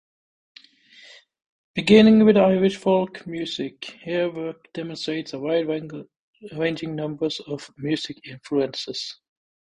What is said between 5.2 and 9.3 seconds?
a wide-ranging number of musical influences.